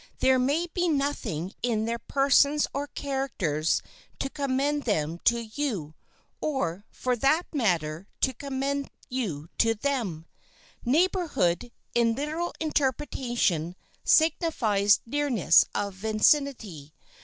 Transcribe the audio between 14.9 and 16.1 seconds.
nearness of